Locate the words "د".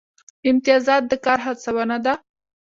1.07-1.13